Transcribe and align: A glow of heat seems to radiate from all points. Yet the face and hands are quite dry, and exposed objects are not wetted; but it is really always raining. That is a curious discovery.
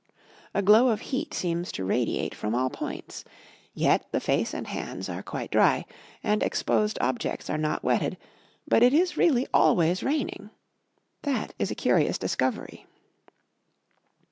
A 0.55 0.63
glow 0.63 0.87
of 0.87 0.99
heat 1.01 1.31
seems 1.31 1.71
to 1.73 1.85
radiate 1.85 2.33
from 2.33 2.55
all 2.55 2.71
points. 2.71 3.23
Yet 3.75 4.07
the 4.11 4.19
face 4.19 4.51
and 4.51 4.65
hands 4.65 5.07
are 5.09 5.21
quite 5.21 5.51
dry, 5.51 5.85
and 6.23 6.41
exposed 6.41 6.97
objects 6.99 7.51
are 7.51 7.57
not 7.59 7.83
wetted; 7.83 8.17
but 8.67 8.81
it 8.81 8.95
is 8.95 9.15
really 9.15 9.45
always 9.53 10.01
raining. 10.01 10.49
That 11.21 11.53
is 11.59 11.69
a 11.69 11.75
curious 11.75 12.17
discovery. 12.17 12.87